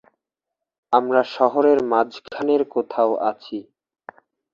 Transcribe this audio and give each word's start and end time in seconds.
আমরা 0.93 1.21
শহরের 1.35 1.79
মাঝখানের 1.83 2.61
কোথাও 2.69 3.11
আছি। 3.29 3.57